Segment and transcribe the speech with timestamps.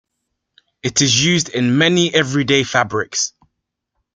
[0.81, 3.33] It is used in many everyday fabrics.